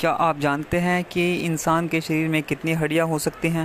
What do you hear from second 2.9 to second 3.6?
हो सकती हैं?